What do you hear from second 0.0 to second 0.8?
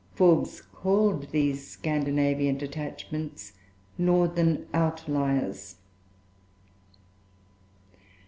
Forbes